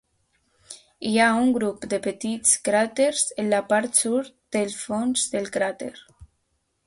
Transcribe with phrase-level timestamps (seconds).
[1.09, 5.93] Hi ha un grup de petits cràters en la part sud del fons del cràter.